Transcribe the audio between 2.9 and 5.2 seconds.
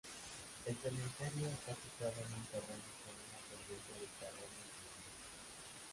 con una pendiente del terreno empinada.